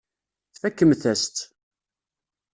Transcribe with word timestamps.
Tfakemt-as-tt. 0.53 1.37